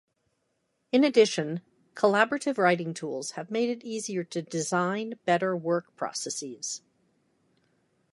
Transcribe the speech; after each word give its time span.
In 0.91 1.03
addition, 1.03 1.61
collaborative 1.93 2.57
writing 2.57 2.91
tools 2.95 3.33
have 3.33 3.51
made 3.51 3.69
it 3.69 3.83
easier 3.85 4.23
to 4.23 4.41
design 4.41 5.19
better 5.25 5.55
work 5.55 5.95
processes. 5.95 6.81